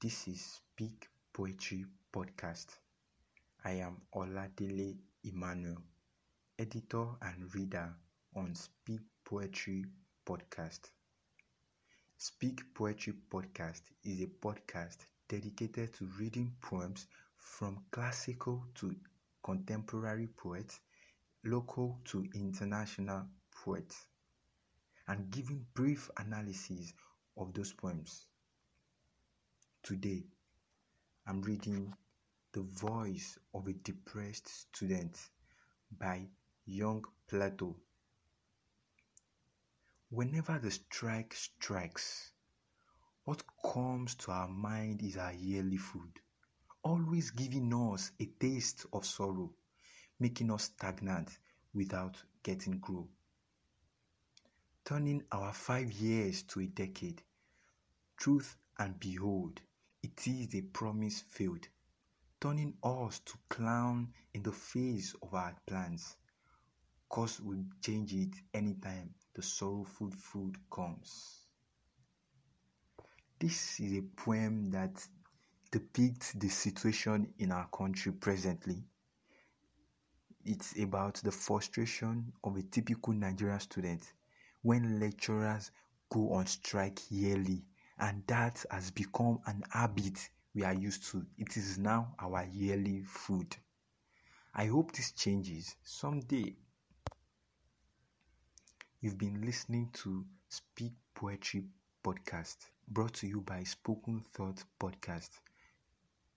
[0.00, 2.68] This is Speak Poetry Podcast.
[3.64, 5.82] I am Oladele Emmanuel,
[6.56, 7.92] editor and reader
[8.36, 9.84] on Speak Poetry
[10.24, 10.92] Podcast.
[12.16, 18.94] Speak Poetry Podcast is a podcast dedicated to reading poems from classical to
[19.42, 20.78] contemporary poets,
[21.44, 23.26] local to international
[23.64, 24.06] poets,
[25.08, 26.92] and giving brief analysis
[27.36, 28.26] of those poems.
[29.88, 30.22] Today,
[31.26, 31.94] I'm reading
[32.52, 35.16] The Voice of a Depressed Student
[35.98, 36.28] by
[36.66, 37.74] Young Plato.
[40.10, 42.32] Whenever the strike strikes,
[43.24, 46.20] what comes to our mind is our yearly food,
[46.82, 49.50] always giving us a taste of sorrow,
[50.20, 51.38] making us stagnant
[51.72, 53.08] without getting grow.
[54.84, 57.22] Turning our five years to a decade,
[58.18, 59.62] truth and behold,
[60.02, 61.66] it is a promise failed,
[62.40, 66.16] turning us to clown in the face of our plans.
[67.08, 71.46] Cause we change it anytime the sorrowful food comes.
[73.40, 75.06] This is a poem that
[75.70, 78.82] depicts the situation in our country presently.
[80.44, 84.12] It's about the frustration of a typical Nigerian student
[84.62, 85.70] when lecturers
[86.10, 87.62] go on strike yearly
[88.00, 91.24] and that has become an habit we are used to.
[91.36, 93.56] It is now our yearly food.
[94.54, 96.56] I hope this changes someday.
[99.00, 101.64] You've been listening to Speak Poetry
[102.04, 102.56] Podcast,
[102.88, 105.30] brought to you by Spoken Thought Podcast.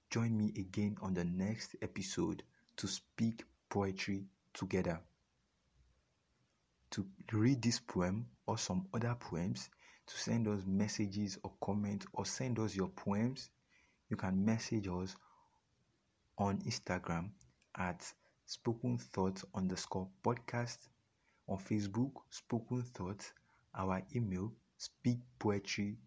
[0.10, 2.44] Join me again on the next episode
[2.78, 5.00] to speak poetry together.
[6.92, 9.70] To read this poem or some other poems,
[10.12, 13.50] to send us messages or comments or send us your poems,
[14.10, 15.16] you can message us
[16.38, 17.30] on Instagram
[17.78, 18.06] at
[18.46, 20.78] spoken thoughts underscore podcast
[21.48, 23.32] on Facebook, spoken thoughts,
[23.76, 25.98] our email speak poetry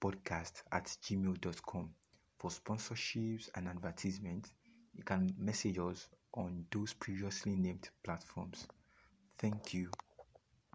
[0.00, 1.90] podcast at gmail.com.
[2.38, 4.52] For sponsorships and advertisements,
[4.94, 8.66] you can message us on those previously named platforms.
[9.38, 9.90] Thank you.